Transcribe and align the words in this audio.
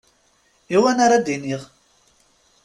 I 0.75 0.77
wana 0.83 1.01
ara 1.05 1.17
d-iniɣ? 1.25 1.61